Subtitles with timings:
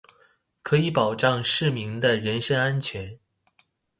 [0.63, 3.19] 可以保障市民的人身安全